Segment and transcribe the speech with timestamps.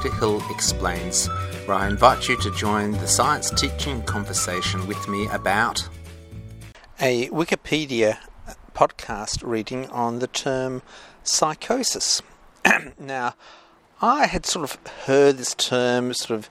[0.00, 1.26] Peter Hill Explains,
[1.66, 5.86] where I invite you to join the science teaching conversation with me about
[6.98, 8.16] a Wikipedia
[8.72, 10.80] podcast reading on the term
[11.22, 12.22] psychosis.
[12.98, 13.34] now,
[14.00, 16.50] I had sort of heard this term sort of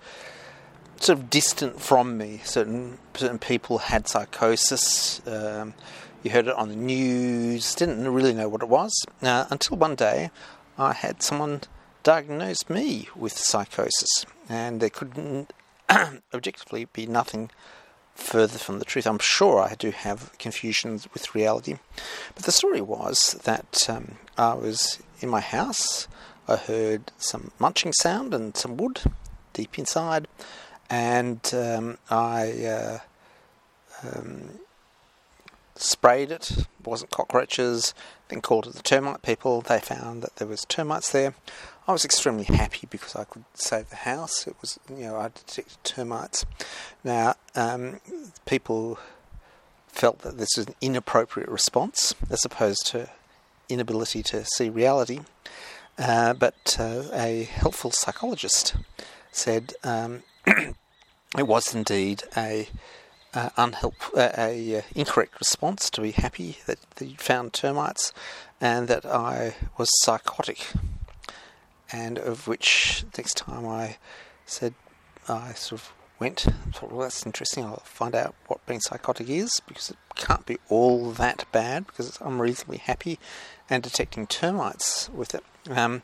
[1.00, 2.42] sort of distant from me.
[2.44, 5.26] Certain certain people had psychosis.
[5.26, 5.74] Um,
[6.22, 7.74] you heard it on the news.
[7.74, 10.30] Didn't really know what it was uh, until one day
[10.78, 11.62] I had someone
[12.10, 15.54] diagnose me with psychosis, and there couldn't
[16.34, 17.52] objectively be nothing
[18.16, 19.06] further from the truth.
[19.06, 21.78] I'm sure I do have confusions with reality,
[22.34, 26.08] but the story was that um, I was in my house.
[26.48, 29.02] I heard some munching sound and some wood
[29.54, 30.28] deep inside,
[30.90, 33.00] and um, I uh,
[34.02, 34.50] um,
[35.76, 36.50] sprayed it.
[36.50, 36.68] it.
[36.84, 37.94] wasn't cockroaches.
[38.30, 39.62] Then called it the termite people.
[39.62, 41.34] They found that there was termites there.
[41.88, 44.46] I was extremely happy because I could save the house.
[44.48, 46.46] It was, you know, I detected termites.
[47.04, 48.00] Now, um,
[48.46, 49.00] people
[49.88, 53.10] felt that this was an inappropriate response as opposed to
[53.70, 55.22] inability to see reality.
[55.98, 58.76] Uh, but uh, a helpful psychologist
[59.32, 62.70] said um, it was indeed a
[63.34, 68.14] uh, unhelp, uh, a uh, incorrect response to be happy that, they found termites,
[68.60, 70.68] and that I was psychotic.
[71.92, 73.98] And of which next time I
[74.46, 74.74] said
[75.28, 77.64] I sort of went, thought, well, that's interesting.
[77.64, 82.18] I'll find out what being psychotic is because it can't be all that bad because
[82.22, 83.20] I'm reasonably happy
[83.70, 85.44] and detecting termites with it.
[85.70, 86.02] Um,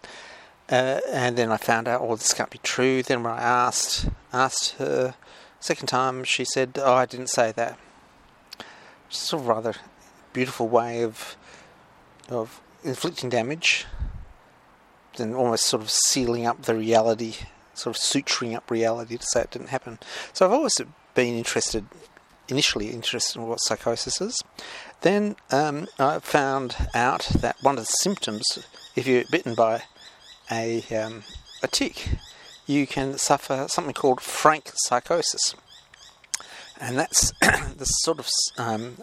[0.72, 3.04] uh, and then I found out, oh, this can't be true.
[3.04, 5.16] Then when I asked asked her
[5.60, 7.78] second time, she said, oh, I didn't say that.
[9.10, 9.76] It's a rather
[10.34, 11.38] beautiful way of
[12.30, 13.86] of inflicting damage,
[15.18, 17.36] then almost sort of sealing up the reality,
[17.74, 20.00] sort of suturing up reality to say it didn't happen.
[20.34, 20.76] So I've always
[21.14, 21.86] been interested,
[22.48, 24.38] initially interested in what psychosis is.
[25.02, 28.44] Then um, I found out that one of the symptoms,
[28.96, 29.84] if you're bitten by
[30.52, 31.24] a, um,
[31.64, 32.10] a tick,
[32.68, 35.56] you can suffer something called frank psychosis.
[36.80, 38.98] And that's the sort of, um,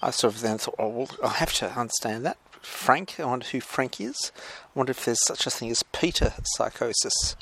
[0.00, 2.36] I sort of then thought, oh, well, I have to understand that.
[2.66, 4.32] Frank, I wonder who Frank is.
[4.36, 7.36] I wonder if there's such a thing as Peter psychosis,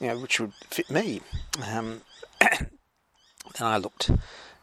[0.00, 1.20] you know, which would fit me.
[1.70, 2.02] Um,
[2.40, 2.68] then
[3.60, 4.10] I looked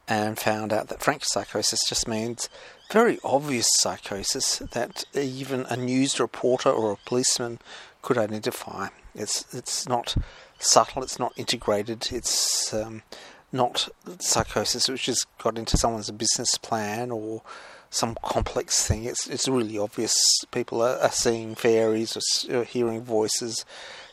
[0.07, 2.49] and found out that frank psychosis just means
[2.91, 7.59] very obvious psychosis that even a news reporter or a policeman
[8.01, 8.87] could identify.
[9.13, 10.15] It's it's not
[10.59, 11.03] subtle.
[11.03, 12.07] It's not integrated.
[12.11, 13.03] It's um,
[13.51, 13.89] not
[14.19, 17.43] psychosis which has got into someone's business plan or
[17.89, 19.05] some complex thing.
[19.05, 20.15] It's it's really obvious.
[20.51, 23.65] People are, are seeing fairies or, or, hearing voices.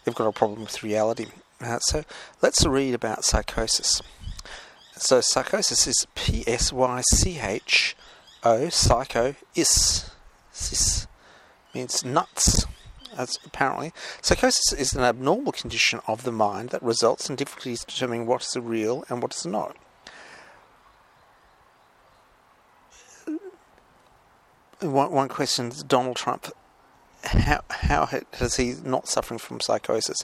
[0.04, 1.26] They've got a problem with reality.
[1.60, 2.04] Uh, so
[2.42, 4.02] let's read about psychosis.
[4.96, 7.96] So psychosis is P S Y C H
[8.42, 10.10] O psycho is
[10.52, 11.06] cis
[11.74, 12.66] means nuts.
[13.16, 18.26] As apparently, psychosis is an abnormal condition of the mind that results in difficulties determining
[18.26, 19.74] what is real and what is not.
[24.80, 26.52] One, one question Donald Trump.
[27.24, 28.08] How how
[28.40, 30.18] is he not suffering from psychosis?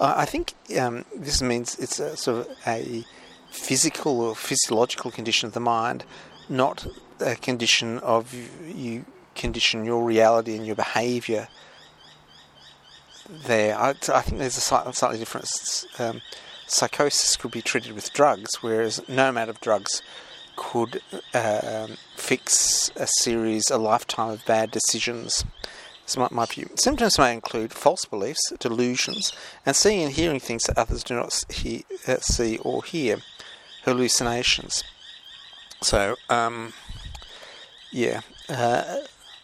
[0.00, 3.04] Uh, I think um, this means it's a, sort of a
[3.50, 6.04] physical or physiological condition of the mind,
[6.48, 6.86] not
[7.20, 8.34] a condition of
[8.64, 11.48] you condition your reality and your behaviour
[13.28, 13.76] there.
[13.76, 15.48] I, I think there's a slightly, slightly different.
[15.98, 16.22] Um,
[16.66, 20.02] psychosis could be treated with drugs, whereas no amount of drugs
[20.56, 21.00] could
[21.34, 25.44] uh, fix a series, a lifetime of bad decisions.
[26.04, 26.70] This my, my view.
[26.76, 29.32] Symptoms may include false beliefs, delusions,
[29.64, 33.18] and seeing and hearing things that others do not see, uh, see or hear,
[33.84, 34.84] hallucinations.
[35.82, 36.72] So, um,
[37.90, 38.98] yeah, uh,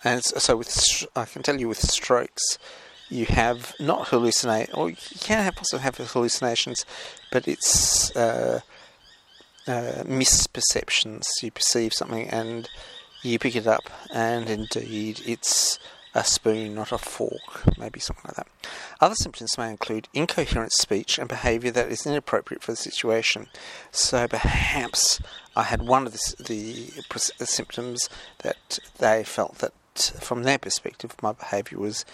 [0.05, 2.59] and so with I can tell you with strokes,
[3.09, 6.87] you have not hallucinate, or you can have also have hallucinations,
[7.31, 8.61] but it's uh,
[9.67, 11.23] uh, misperceptions.
[11.43, 12.69] You perceive something and
[13.23, 15.79] you pick it up, and indeed it's
[16.15, 18.47] a spoon, not a fork, maybe something like that.
[19.01, 23.47] Other symptoms may include incoherent speech and behaviour that is inappropriate for the situation.
[23.91, 25.21] So perhaps
[25.57, 26.35] I had one of the,
[27.39, 28.09] the symptoms
[28.43, 29.73] that they felt that,
[30.21, 32.05] from their perspective, my behaviour was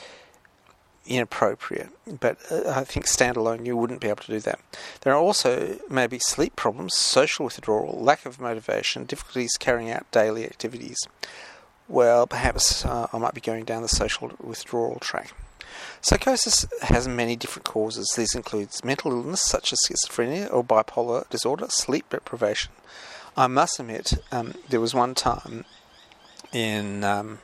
[1.09, 1.91] inappropriate.
[2.21, 4.61] But uh, I think standalone, you wouldn't be able to do that.
[5.01, 10.45] There are also maybe sleep problems, social withdrawal, lack of motivation, difficulties carrying out daily
[10.45, 10.99] activities.
[11.89, 15.33] Well, perhaps uh, I might be going down the social withdrawal track.
[16.01, 18.13] Psychosis has many different causes.
[18.17, 22.73] These includes mental illness such as schizophrenia or bipolar disorder, sleep deprivation.
[23.37, 25.65] I must admit, um, there was one time
[26.53, 27.39] in um,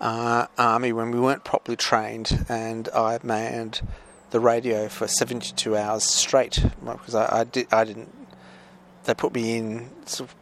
[0.00, 3.80] uh, army when we weren't properly trained, and I manned
[4.30, 8.12] the radio for 72 hours straight because I, I, did I didn't.
[9.04, 10.36] They put me in sort of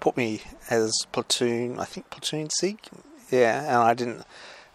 [0.00, 1.78] put me as platoon.
[1.78, 2.78] I think platoon sig.
[3.30, 4.24] Yeah, and I didn't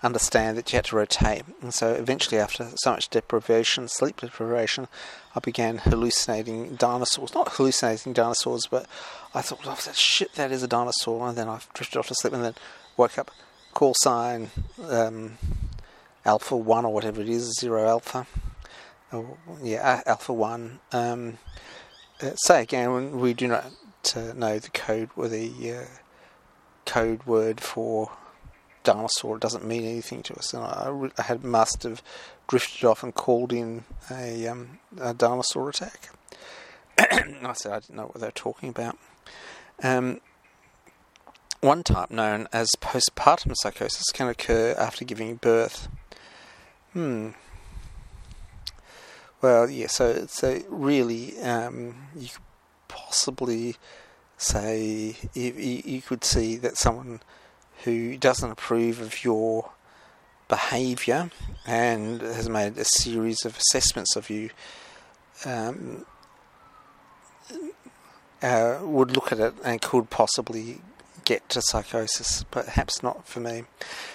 [0.01, 1.43] understand that you had to rotate.
[1.61, 4.87] And so eventually, after so much deprivation, sleep deprivation,
[5.35, 7.33] I began hallucinating dinosaurs.
[7.33, 8.85] Not hallucinating dinosaurs, but
[9.33, 11.27] I thought, oh, that shit, that is a dinosaur.
[11.27, 12.55] And then I drifted off to sleep and then
[12.97, 13.31] woke up,
[13.79, 14.49] call sign
[14.89, 15.37] um,
[16.25, 18.27] Alpha 1 or whatever it is, Zero Alpha.
[19.13, 20.79] Oh, yeah, Alpha 1.
[20.91, 21.37] Um,
[22.21, 23.71] uh, say again, we do not
[24.17, 25.85] uh, know the code or the uh,
[26.85, 28.11] code word for
[28.83, 29.37] dinosaur.
[29.37, 30.53] It doesn't mean anything to us.
[30.53, 32.03] And I, I had must have
[32.49, 36.09] drifted off and called in a, um, a dinosaur attack.
[36.99, 38.97] I said I didn't know what they were talking about.
[39.81, 40.19] Um,
[41.61, 45.89] one type, known as postpartum psychosis, can occur after giving birth.
[46.93, 47.29] Hmm.
[49.41, 49.87] Well, yeah.
[49.87, 52.41] So, so really, um, you could
[52.87, 53.75] possibly
[54.37, 57.21] say you, you could see that someone
[57.83, 59.71] who doesn't approve of your
[60.47, 61.29] behaviour
[61.65, 64.49] and has made a series of assessments of you
[65.45, 66.05] um,
[68.41, 70.81] uh, would look at it and could possibly
[71.29, 73.63] get to psychosis, perhaps not for me.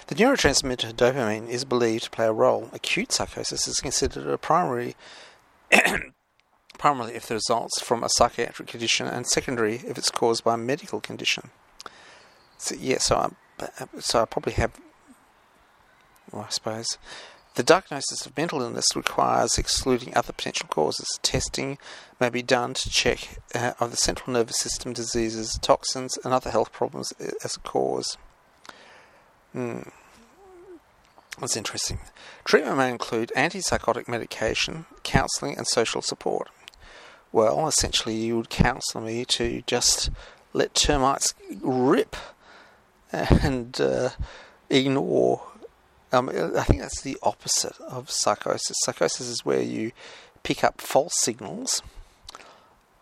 [0.07, 2.69] The neurotransmitter dopamine is believed to play a role.
[2.73, 4.97] Acute psychosis is considered a primary,
[6.77, 10.57] primarily if the results from a psychiatric condition, and secondary if it's caused by a
[10.57, 11.51] medical condition.
[12.57, 13.29] So, yeah, so I
[13.99, 14.77] so I probably have,
[16.33, 16.97] well, I suppose.
[17.55, 21.07] The diagnosis of mental illness requires excluding other potential causes.
[21.21, 21.77] Testing
[22.19, 26.49] may be done to check uh, of the central nervous system diseases, toxins, and other
[26.49, 27.13] health problems
[27.45, 28.17] as a cause.
[29.53, 29.83] Hmm.
[31.39, 31.99] That's interesting.
[32.43, 36.49] Treatment may include antipsychotic medication, counselling, and social support.
[37.31, 40.09] Well, essentially, you would counsel me to just
[40.51, 42.17] let termites rip
[43.11, 44.09] and uh,
[44.69, 45.41] ignore.
[46.15, 48.77] Um, I think that's the opposite of psychosis.
[48.83, 49.91] Psychosis is where you
[50.43, 51.81] pick up false signals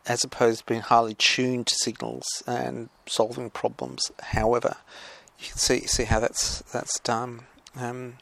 [0.06, 4.12] as opposed to being highly tuned to signals and solving problems.
[4.22, 4.78] However,
[5.40, 7.42] you can see see how that's that's done.
[7.76, 8.16] Um,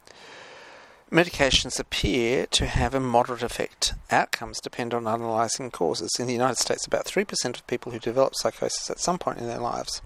[1.11, 3.93] medications appear to have a moderate effect.
[4.11, 6.11] Outcomes depend on analysing causes.
[6.19, 9.39] In the United States, about three percent of people who develop psychosis at some point
[9.39, 10.01] in their lives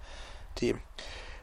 [0.56, 0.80] do.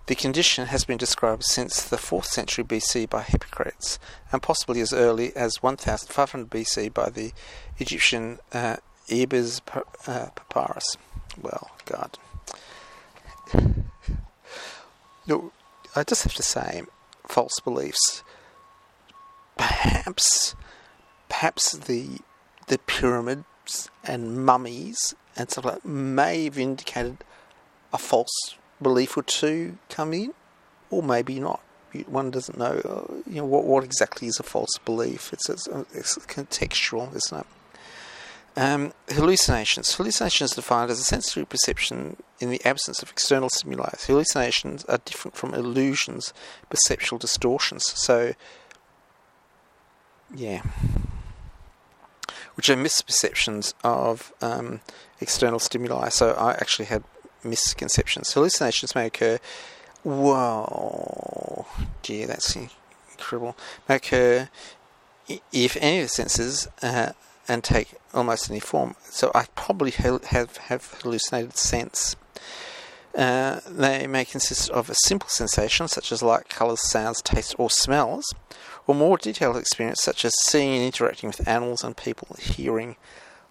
[0.07, 3.99] The condition has been described since the 4th century BC by Hippocrates,
[4.33, 7.33] and possibly as early as 1500 BC by the
[7.79, 8.77] Egyptian uh,
[9.09, 9.61] Ebers
[10.07, 10.97] uh, Papyrus.
[11.41, 12.19] Well, God.
[15.25, 15.53] No,
[15.95, 16.83] I just have to say,
[17.29, 18.25] false beliefs.
[19.57, 20.57] Perhaps,
[21.29, 22.19] perhaps the
[22.67, 27.19] the pyramids and mummies and stuff like that may have indicated
[27.93, 30.35] a false belief or two come in,
[30.91, 31.61] or maybe not.
[32.07, 35.33] One doesn't know, uh, you know, what, what exactly is a false belief.
[35.33, 37.47] It's, it's, it's contextual, isn't it?
[38.55, 39.95] Um, hallucinations.
[39.95, 43.91] Hallucinations defined as a sensory perception in the absence of external stimuli.
[44.07, 46.35] Hallucinations are different from illusions,
[46.69, 47.85] perceptual distortions.
[47.95, 48.35] So,
[50.35, 50.63] yeah,
[52.55, 54.81] which are misperceptions of um,
[55.21, 56.09] external stimuli.
[56.11, 57.05] So I actually had
[57.45, 58.33] misconceptions.
[58.33, 59.39] Hallucinations may occur.
[60.03, 61.67] Whoa,
[62.03, 63.57] dear, that's incredible.
[63.89, 64.49] May occur
[65.53, 67.13] if any of the senses uh,
[67.49, 68.95] and take almost any form.
[69.05, 72.17] So I probably have have hallucinated sense.
[73.15, 77.69] Uh, they may consist of a simple sensation such as light, colours, sounds, tastes, or
[77.69, 78.33] smells,
[78.87, 82.97] or more detailed experience such as seeing and interacting with animals and people, hearing.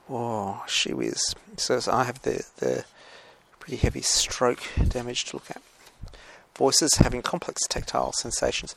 [0.09, 1.35] Oh, she whiz.
[1.57, 2.85] So I have the the
[3.61, 5.61] pretty heavy stroke damage to look at.
[6.57, 8.75] Voices having complex tactile sensations.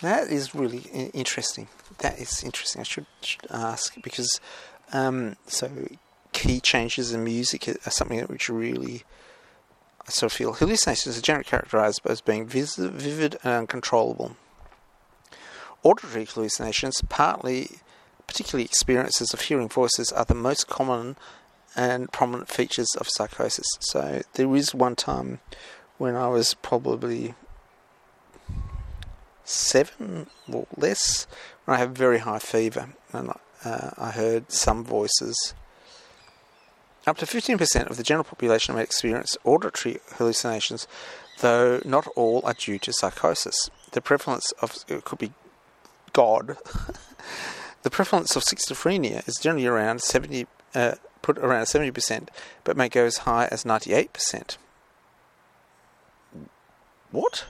[0.00, 1.68] That is really interesting.
[1.98, 2.80] That is interesting.
[2.80, 4.40] I should, should ask because
[4.92, 5.70] um, so
[6.32, 9.04] key changes in music are something which really
[10.06, 14.36] I sort of feel hallucinations are generally characterized as being vis- vivid and uncontrollable.
[15.82, 17.70] Auditory hallucinations, partly
[18.26, 21.16] particularly experiences of hearing voices, are the most common
[21.76, 23.66] and prominent features of psychosis.
[23.80, 25.40] So there is one time
[25.98, 27.34] when I was probably
[29.44, 31.26] seven or less
[31.64, 32.88] when I have very high fever.
[33.12, 33.30] And
[33.64, 35.54] uh, I heard some voices.
[37.06, 40.88] Up to 15% of the general population may experience auditory hallucinations,
[41.40, 43.70] though not all are due to psychosis.
[43.92, 45.32] The prevalence of it could be
[46.12, 46.56] God.
[47.82, 52.28] the prevalence of schizophrenia is generally around 70, uh, put around 70%,
[52.62, 54.58] but may go as high as 98%.
[57.10, 57.46] What?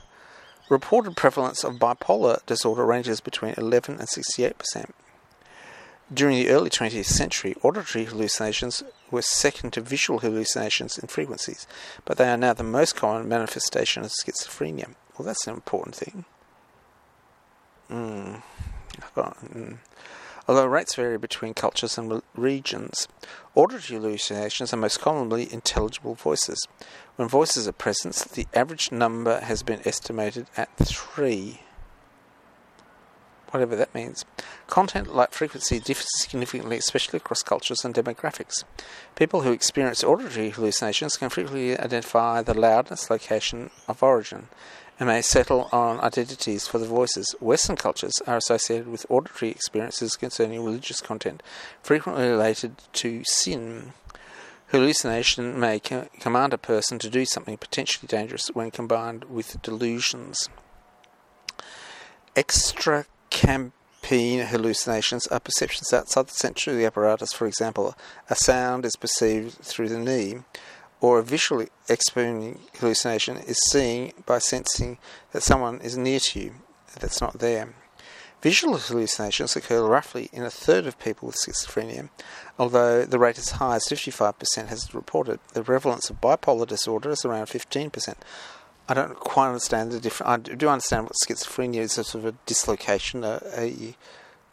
[0.69, 4.91] Reported prevalence of bipolar disorder ranges between 11 and 68%.
[6.13, 8.81] During the early 20th century, auditory hallucinations
[9.11, 11.67] were second to visual hallucinations in frequencies,
[12.05, 14.95] but they are now the most common manifestation of schizophrenia.
[15.17, 16.23] Well, that's an important thing.
[17.89, 18.41] Mm.
[20.47, 23.07] Although rates vary between cultures and regions,
[23.53, 26.65] auditory hallucinations are most commonly intelligible voices.
[27.17, 31.61] When voices are present, the average number has been estimated at three
[33.51, 34.25] whatever that means.
[34.67, 38.63] Content like frequency differs significantly, especially across cultures and demographics.
[39.15, 44.49] People who experience auditory hallucinations can frequently identify the loudness, location of origin,
[44.99, 47.35] and may settle on identities for the voices.
[47.39, 51.43] Western cultures are associated with auditory experiences concerning religious content,
[51.81, 53.93] frequently related to sin.
[54.71, 60.49] Hallucination may command a person to do something potentially dangerous when combined with delusions.
[62.35, 67.31] Extra campine hallucinations are perceptions outside the sensory apparatus.
[67.31, 67.95] For example,
[68.29, 70.39] a sound is perceived through the knee,
[71.01, 74.97] or a visual experiencing hallucination is seeing by sensing
[75.31, 76.53] that someone is near to you
[76.99, 77.73] that's not there.
[78.41, 82.09] Visual hallucinations occur roughly in a third of people with schizophrenia,
[82.59, 85.39] although the rate as high as 55% has reported.
[85.53, 88.15] The prevalence of bipolar disorder is around 15%.
[88.89, 90.49] I don't quite understand the difference.
[90.49, 93.95] I do understand what schizophrenia is a sort of a dislocation, a, a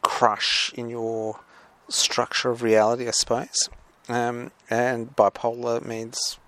[0.02, 1.40] crush in your
[1.88, 3.68] structure of reality, I suppose.
[4.08, 6.38] Um, and bipolar means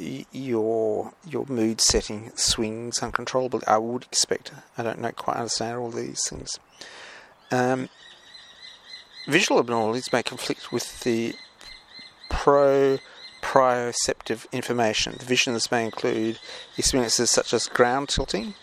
[0.00, 3.66] y- your your mood setting swings uncontrollably.
[3.66, 4.52] I would expect.
[4.76, 6.58] I don't know quite understand all these things.
[7.50, 7.88] Um,
[9.28, 11.34] visual abnormalities may conflict with the
[12.28, 12.98] pro
[13.40, 15.14] proprioceptive information.
[15.18, 16.40] The visions may include
[16.76, 18.54] experiences such as ground tilting,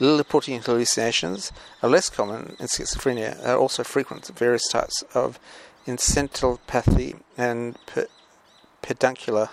[0.00, 1.50] Lilliputian hallucinations
[1.82, 3.44] are less common in schizophrenia.
[3.44, 5.40] Are also frequent in various types of
[5.88, 7.76] encephalopathy and
[8.82, 9.48] peduncular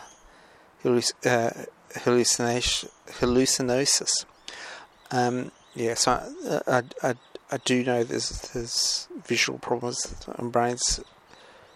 [0.85, 1.51] uh,
[1.93, 4.25] hallucinosis.
[5.11, 7.15] Um, yeah, so I, I, I,
[7.51, 10.99] I, do know there's, there's visual problems and brains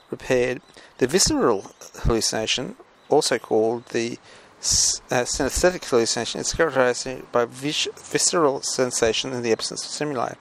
[0.10, 0.62] repaired.
[0.98, 1.72] The visceral
[2.04, 2.76] hallucination
[3.10, 4.18] also called the
[4.60, 10.34] uh, cenesthetic hallucination, is characterized by vis- visceral sensation in the absence of stimuli.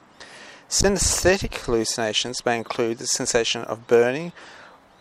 [0.69, 4.31] Cenesthetic hallucinations may include the sensation of burning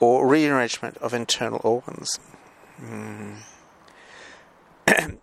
[0.00, 2.18] or rearrangement of internal organs.
[2.80, 3.36] Mm.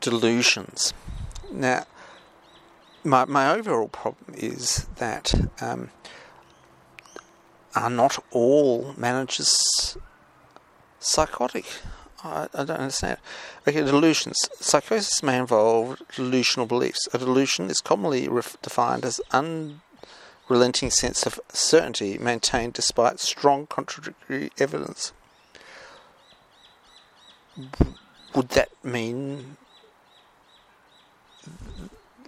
[0.00, 0.94] Delusions.
[1.50, 1.86] Now,
[3.02, 5.90] my, my overall problem is that um,
[7.74, 9.96] are not all managers
[11.00, 11.66] psychotic.
[12.24, 13.18] I, I, don't understand.
[13.68, 14.36] Okay, delusions.
[14.58, 17.06] Psychosis may involve delusional beliefs.
[17.12, 24.50] A delusion is commonly ref- defined as unrelenting sense of certainty maintained despite strong contradictory
[24.58, 25.12] evidence.
[28.34, 29.58] Would that mean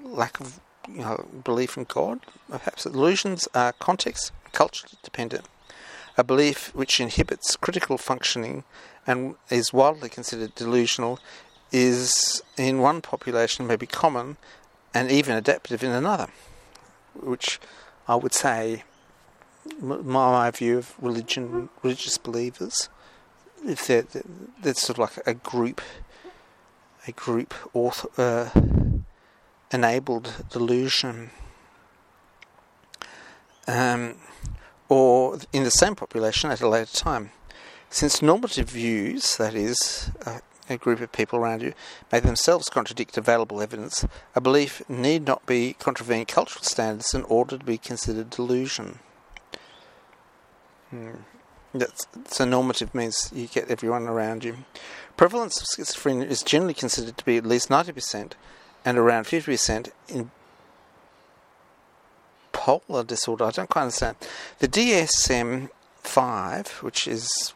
[0.05, 2.21] lack of you know, belief in God?
[2.51, 5.47] Perhaps delusions are context, culture dependent
[6.17, 8.65] a belief which inhibits critical functioning
[9.07, 11.19] and is widely considered delusional
[11.73, 14.37] is in one population may be common
[14.95, 16.29] and even adaptive in another,
[17.15, 17.61] which
[18.09, 18.85] I would say,
[19.81, 22.89] my view of religion, religious believers,
[23.65, 24.07] if they're,
[24.63, 25.81] they're sort of like a group,
[27.07, 28.61] a group author, uh,
[29.73, 31.31] enabled delusion.
[33.67, 34.15] Um,
[34.89, 37.31] or in the same population at a later time.
[37.91, 41.75] Since normative views, that is, a, a group of people around you,
[42.11, 47.59] may themselves contradict available evidence, a belief need not be contravening cultural standards in order
[47.59, 48.99] to be considered delusion.
[50.91, 51.11] Hmm.
[51.73, 54.59] That's, so normative means you get everyone around you.
[55.17, 58.33] Prevalence of schizophrenia is generally considered to be at least 90%
[58.85, 60.31] and around 50% in
[62.67, 63.45] bipolar disorder.
[63.45, 64.17] I don't quite understand.
[64.59, 67.55] The DSM 5, which is,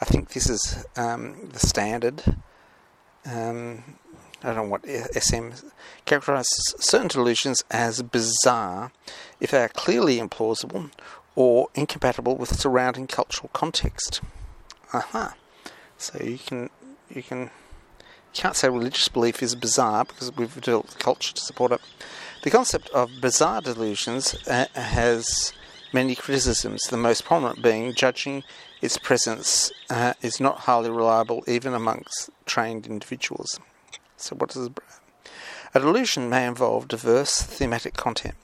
[0.00, 2.22] I think this is um, the standard,
[3.26, 3.82] um,
[4.42, 5.50] I don't know what SM
[6.04, 8.92] characterizes certain delusions as bizarre
[9.40, 10.90] if they are clearly implausible
[11.34, 14.20] or incompatible with surrounding cultural context.
[14.92, 15.34] Aha.
[15.96, 16.70] So you can
[17.10, 21.72] you can you can't say religious belief is bizarre because we've developed culture to support
[21.72, 21.80] it.
[22.44, 25.52] The concept of bizarre delusions uh, has
[25.92, 28.44] many criticisms, the most prominent being judging
[28.80, 33.60] its presence uh, is not highly reliable even amongst trained individuals.
[34.16, 34.70] So, what does
[35.74, 38.36] a delusion may involve diverse thematic content.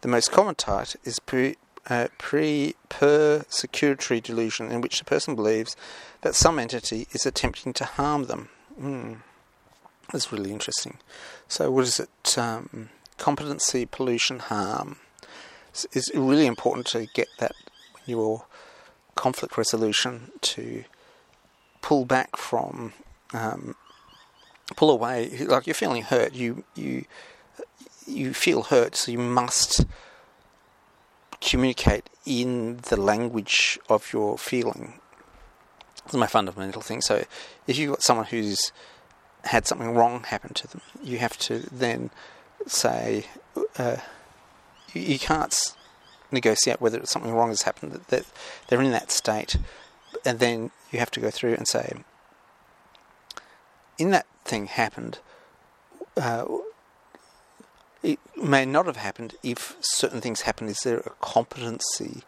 [0.00, 1.56] The most common type is pre,
[1.90, 5.76] uh, persecutory delusion, in which the person believes
[6.20, 8.48] that some entity is attempting to harm them.
[8.80, 9.18] Mm.
[10.12, 10.98] That's really interesting.
[11.48, 12.38] So, what is it?
[12.38, 14.98] Um, competency, pollution, harm.
[15.70, 17.52] It's, it's really important to get that
[17.92, 18.44] when you're
[19.18, 20.84] conflict resolution to
[21.82, 22.92] pull back from
[23.34, 23.74] um,
[24.76, 25.30] pull away.
[25.40, 26.34] Like you're feeling hurt.
[26.34, 27.04] You you
[28.06, 28.96] you feel hurt.
[28.96, 29.84] So you must
[31.40, 34.94] communicate in the language of your feeling.
[36.04, 37.02] It's my fundamental thing.
[37.02, 37.24] So
[37.66, 38.72] if you've got someone who's
[39.44, 42.10] had something wrong happen to them you have to then
[42.66, 43.24] say
[43.78, 43.96] uh,
[44.92, 45.74] you, you can't
[46.30, 48.26] negotiate whether something wrong has happened, that
[48.68, 49.56] they're in that state,
[50.24, 51.92] and then you have to go through and say,
[53.98, 55.18] in that thing happened,
[56.16, 56.44] uh,
[58.02, 60.70] it may not have happened if certain things happened.
[60.70, 62.22] Is there a competency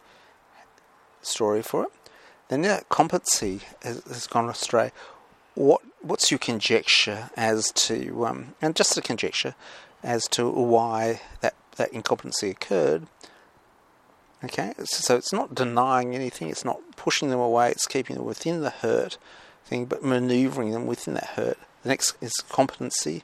[1.23, 1.91] story for it?
[2.49, 4.91] Then that competency has, has gone astray.
[5.55, 9.55] What what's your conjecture as to um, and just a conjecture
[10.03, 13.07] as to why that that incompetency occurred?
[14.43, 18.63] Okay, so it's not denying anything, it's not pushing them away, it's keeping them within
[18.63, 19.19] the hurt
[19.67, 21.59] thing, but maneuvering them within that hurt.
[21.83, 23.23] The next is competency.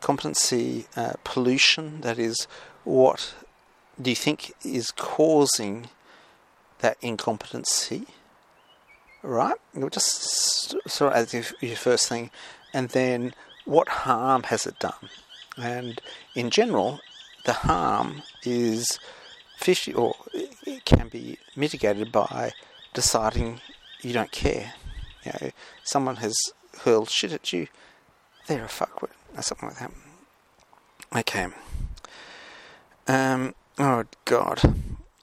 [0.00, 2.46] Competency uh, pollution, that is,
[2.84, 3.34] what
[4.00, 5.88] do you think is causing
[6.78, 8.06] that incompetency?
[9.22, 9.56] Right?
[9.90, 12.30] Just sort of as your first thing,
[12.72, 15.10] and then what harm has it done?
[15.56, 16.00] And
[16.36, 17.00] in general,
[17.46, 19.00] the harm is
[19.56, 22.52] 50 or it can be mitigated by
[22.94, 23.60] deciding
[24.02, 24.74] you don't care.
[25.24, 25.50] You know,
[25.82, 26.36] someone has
[26.82, 27.68] hurled shit at you,
[28.46, 29.90] they're a fuckwit, or something like that.
[31.16, 31.46] Okay.
[33.08, 34.74] Um, oh, God.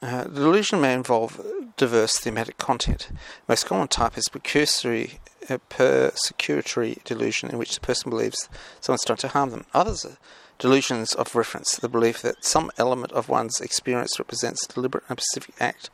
[0.02, 1.40] Uh, delusion may involve
[1.78, 3.08] diverse thematic content.
[3.10, 3.18] The
[3.54, 5.20] most common type is precursory,
[5.50, 8.50] uh, persecutory delusion, in which the person believes
[8.82, 9.66] someone's trying to harm them.
[9.74, 10.18] Others are
[10.64, 15.20] delusions of reference, the belief that some element of one's experience represents a deliberate and
[15.20, 15.90] specific act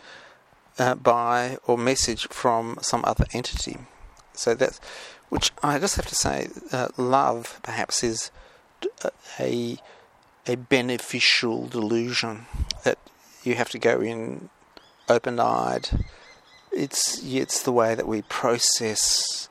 [0.78, 3.78] uh, by or message from some other entity.
[4.34, 4.80] So that's,
[5.30, 8.30] which I just have to say, uh, love perhaps is
[9.40, 9.78] a
[10.46, 12.46] a beneficial delusion
[12.84, 12.98] that
[13.44, 14.50] you have to go in
[15.10, 15.90] open-eyed.
[16.72, 19.50] It's it's the way that we process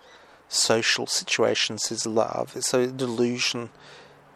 [0.48, 2.56] social situations is love.
[2.60, 3.70] So delusion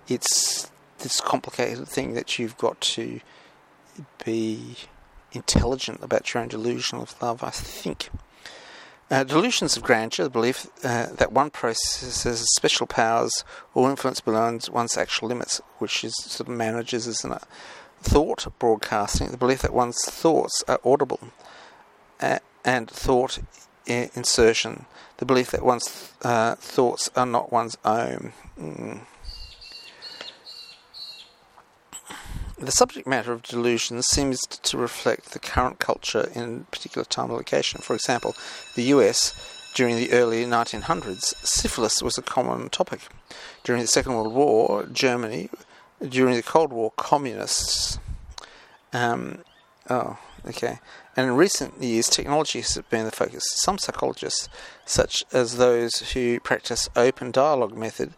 [0.09, 0.72] it's
[1.03, 3.21] this complicated thing that you've got to
[4.25, 4.77] be
[5.33, 8.11] intelligent about your own delusion of love, I think.
[9.11, 14.67] Uh, delusions of grandeur, the belief uh, that one possesses special powers or influence beyond
[14.73, 17.41] one's actual limits, which is sort of manages as a
[18.01, 21.21] thought broadcasting, the belief that one's thoughts are audible,
[22.21, 23.39] uh, and thought
[23.87, 24.87] insertion,
[25.19, 28.33] the belief that one's uh, thoughts are not one's own.
[28.59, 29.01] Mm.
[32.63, 37.35] The subject matter of delusions seems to reflect the current culture in particular time and
[37.35, 37.81] location.
[37.81, 38.37] For example,
[38.77, 39.35] the US
[39.75, 43.01] during the early 1900s, syphilis was a common topic.
[43.65, 45.51] During the Second World War, Germany,
[46.09, 47.99] during the Cold War, communists.
[48.93, 49.39] Um,
[49.91, 50.79] oh, okay.
[51.17, 53.43] And in recent years, technology has been the focus.
[53.57, 54.49] Some psychologists,
[54.85, 58.13] such as those who practice open dialogue method,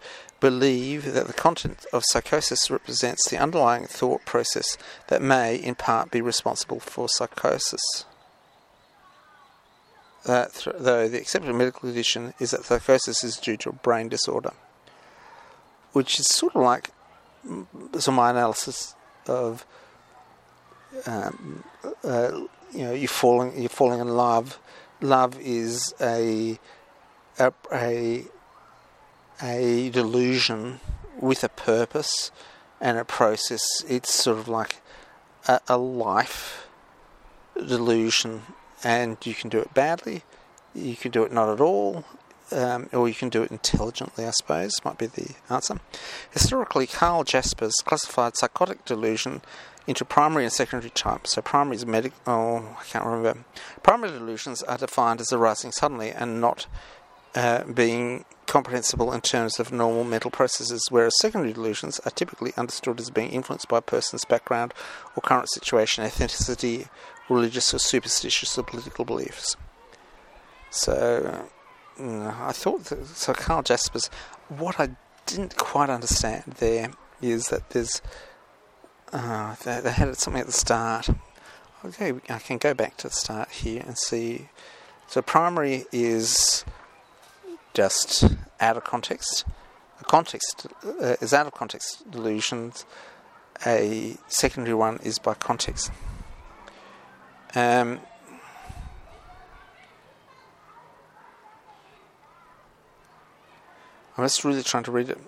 [0.44, 4.76] believe that the content of psychosis represents the underlying thought process
[5.07, 8.04] that may, in part, be responsible for psychosis.
[10.26, 14.11] That th- though the accepted medical condition is that psychosis is due to a brain
[14.11, 14.52] disorder,
[15.92, 16.90] which is sort of like
[17.98, 18.94] so my analysis
[19.26, 19.64] of
[21.07, 21.64] um,
[22.04, 22.33] uh,
[22.70, 24.59] you know you're falling you're falling in love.
[25.00, 26.59] Love is a
[27.38, 28.24] a, a
[29.42, 30.81] a delusion
[31.20, 32.31] with a purpose
[32.81, 33.62] and a process.
[33.88, 34.83] It's sort of like
[35.49, 36.66] a, a life
[37.55, 38.42] delusion,
[38.83, 40.23] and you can do it badly,
[40.75, 42.05] you can do it not at all,
[42.53, 45.81] um, or you can do it intelligently, I suppose, might be the answer.
[46.31, 49.42] Historically, Karl Jaspers classified psychotic delusion
[49.87, 51.33] into primary and secondary types.
[51.33, 53.44] So, primary is medical, oh, I can't remember.
[53.83, 56.66] Primary delusions are defined as arising suddenly and not
[57.35, 63.01] uh, being comprehensible in terms of normal mental processes, whereas secondary delusions are typically understood
[63.01, 64.73] as being influenced by a person's background
[65.16, 66.88] or current situation, ethnicity,
[67.29, 69.57] religious or superstitious or political beliefs.
[70.70, 71.47] So,
[71.99, 74.11] mm, I thought that, so Karl Jaspers,
[74.49, 74.90] what I
[75.27, 76.90] didn't quite understand there
[77.23, 78.03] is that there's,
[79.12, 81.09] uh, they, they had something at the start.
[81.85, 84.49] Okay, I can go back to the start here and see.
[85.07, 86.64] So primary is
[87.74, 88.24] just
[88.60, 89.44] out of context.
[90.00, 92.87] A context uh, is out of context delusions.
[93.66, 95.90] A secondary one is by context.
[97.54, 98.00] Um,
[104.16, 105.18] I'm just really trying to read it.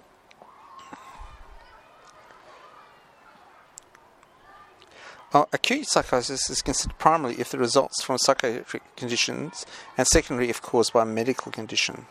[5.33, 9.67] Well, acute psychosis is considered primarily if the results from psychiatric conditions,
[9.99, 12.07] and secondary if caused by a medical condition.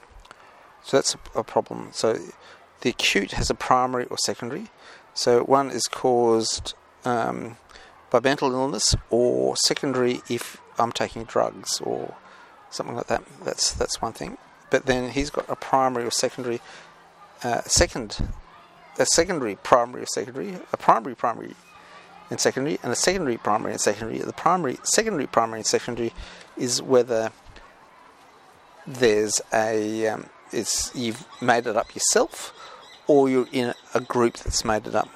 [0.85, 1.89] So that's a, problem.
[1.93, 2.19] So
[2.81, 4.67] the acute has a primary or secondary.
[5.15, 7.57] So one is caused um,
[8.11, 12.13] by mental illness, or secondary if I'm taking drugs or
[12.69, 13.23] something like that.
[13.43, 14.37] That's that's one thing.
[14.69, 16.61] But then he's got a primary or secondary,
[17.43, 18.29] uh, second,
[18.99, 21.55] a secondary primary or secondary, a primary primary
[22.29, 24.19] and secondary, and a secondary primary and secondary.
[24.19, 26.13] The primary, secondary primary and secondary
[26.57, 27.31] is whether
[28.85, 32.53] there's a um, it's you've made it up yourself,
[33.07, 35.09] or you're in a group that's made it up.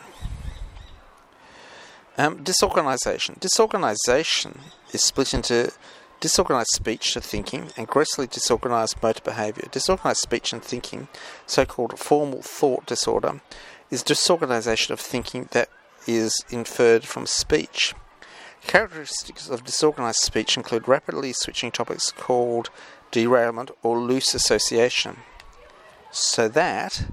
[2.17, 3.38] Um, disorganization.
[3.39, 4.60] Disorganization
[4.91, 5.71] is split into
[6.19, 9.67] disorganized speech to thinking and grossly disorganized motor behavior.
[9.71, 11.08] Disorganized speech and thinking,
[11.45, 13.39] so called formal thought disorder,
[13.89, 15.69] is disorganization of thinking that
[16.08, 17.93] is inferred from speech.
[18.67, 22.69] Characteristics of disorganized speech include rapidly switching topics called
[23.12, 25.17] derailment, or loose association.
[26.12, 27.06] So, that,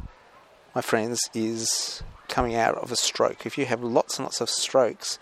[0.74, 3.46] my friends, is coming out of a stroke.
[3.46, 5.18] If you have lots and lots of strokes,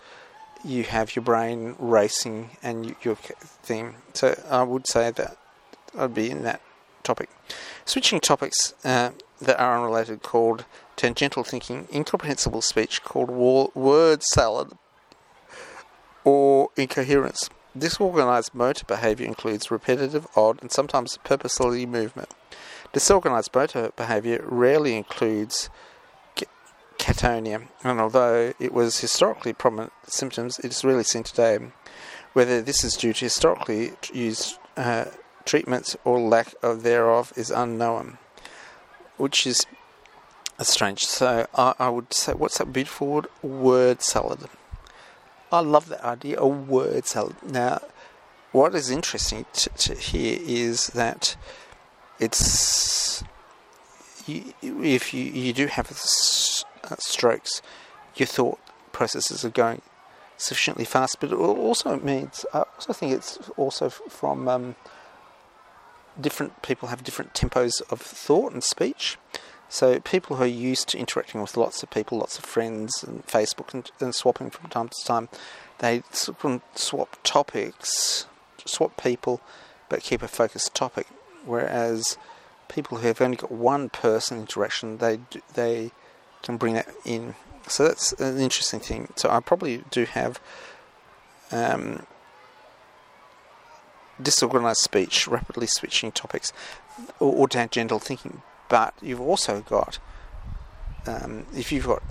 [0.63, 3.95] you have your brain racing and your thing.
[4.13, 5.37] So, I would say that
[5.97, 6.61] I'd be in that
[7.03, 7.29] topic.
[7.85, 9.11] Switching topics uh,
[9.41, 14.73] that are unrelated called tangential thinking, incomprehensible speech called word salad,
[16.25, 17.49] or incoherence.
[17.77, 22.29] Disorganized motor behavior includes repetitive, odd, and sometimes purposely movement.
[22.91, 25.69] Disorganized motor behavior rarely includes
[26.97, 31.59] catatonia, and although it was historically prominent symptoms, it is rarely seen today.
[32.33, 35.05] Whether this is due to historically used uh,
[35.45, 38.17] treatments or lack of thereof is unknown,
[39.17, 39.65] which is
[40.61, 41.05] strange.
[41.05, 43.27] So I, I would say, what's that beautiful word?
[43.43, 44.49] Word salad.
[45.55, 47.35] I love that idea of word salad.
[47.43, 47.81] Now,
[48.51, 51.35] what is interesting to, to hear is that
[52.19, 53.23] it's
[54.25, 57.61] you, if you, you do have uh, strokes,
[58.15, 58.59] your thought
[58.91, 59.81] processes are going
[60.37, 64.75] sufficiently fast, but it also means I also think it's also from um,
[66.19, 69.17] different people have different tempos of thought and speech.
[69.69, 73.25] So people who are used to interacting with lots of people, lots of friends, and
[73.25, 75.29] Facebook and, and swapping from time to time,
[75.79, 78.25] they swap topics,
[78.63, 79.41] swap people,
[79.89, 81.07] but keep a focused topic.
[81.45, 82.17] Whereas
[82.67, 85.19] people who have only got one person interaction, they
[85.53, 85.91] they
[86.41, 87.35] can bring that in.
[87.67, 89.11] So that's an interesting thing.
[89.15, 90.39] So I probably do have
[91.51, 92.05] um,
[94.21, 96.53] disorganized speech, rapidly switching topics,
[97.19, 99.99] or, or tangential thinking but you've also got,
[101.07, 102.03] um, if you've got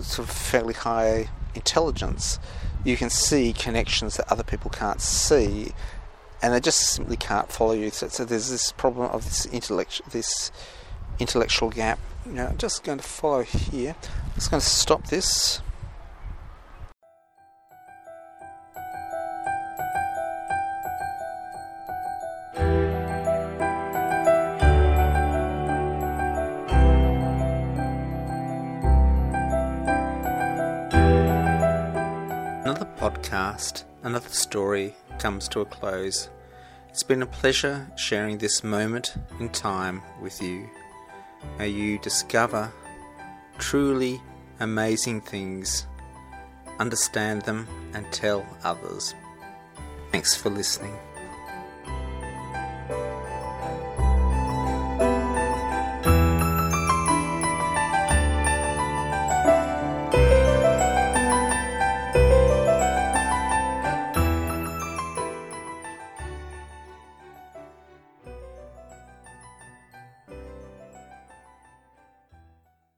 [0.00, 2.38] sort of fairly high intelligence,
[2.84, 5.72] you can see connections that other people can't see,
[6.42, 7.90] and they just simply can't follow you.
[7.90, 10.52] So, so there's this problem of this intellect, this
[11.18, 11.98] intellectual gap.
[12.26, 13.96] Now, I'm just going to follow here.
[14.02, 15.60] I'm just going to stop this.
[33.34, 36.28] Podcast, another story comes to a close.
[36.88, 40.70] It's been a pleasure sharing this moment in time with you.
[41.58, 42.72] May you discover
[43.58, 44.22] truly
[44.60, 45.88] amazing things,
[46.78, 49.16] understand them, and tell others.
[50.12, 50.96] Thanks for listening.